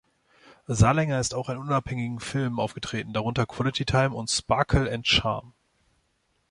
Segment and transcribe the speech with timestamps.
[0.65, 5.53] Salenger ist auch in unabhängigen Filmen aufgetreten, darunter „Quality Time“ und „Sparkle and Charm“.